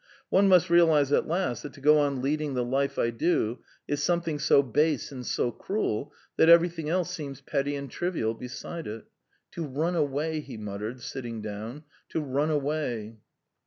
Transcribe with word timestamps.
One 0.29 0.47
must 0.47 0.71
realise 0.71 1.11
at 1.11 1.27
last 1.27 1.61
that 1.61 1.73
to 1.73 1.79
go 1.79 1.99
on 1.99 2.23
leading 2.23 2.55
the 2.55 2.65
life 2.65 2.97
I 2.97 3.11
do 3.11 3.59
is 3.87 4.01
something 4.01 4.39
so 4.39 4.63
base 4.63 5.11
and 5.11 5.23
so 5.23 5.51
cruel 5.51 6.11
that 6.37 6.49
everything 6.49 6.89
else 6.89 7.11
seems 7.13 7.39
petty 7.39 7.75
and 7.75 7.87
trivial 7.87 8.33
beside 8.33 8.87
it. 8.87 9.05
To 9.51 9.63
run 9.63 9.95
away," 9.95 10.39
he 10.39 10.57
muttered, 10.57 11.01
sitting 11.01 11.39
down, 11.43 11.83
"to 12.09 12.19
run 12.19 12.49
away." 12.49 13.17